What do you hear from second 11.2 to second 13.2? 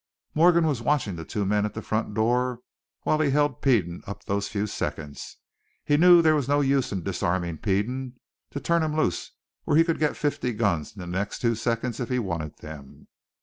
two seconds if he wanted them.